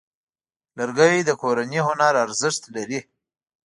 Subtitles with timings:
[0.77, 2.99] لرګی د کورني هنر ارزښت لري.